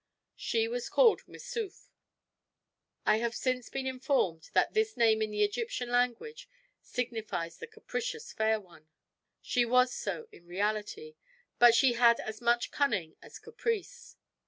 [0.35, 1.91] She was called Missouf.
[3.05, 6.49] I have since been informed that this name in the Egyptian language
[6.81, 8.87] signifies the capricious fair one.
[9.43, 11.17] She was so in reality;
[11.59, 14.17] but she had as much cunning as caprice.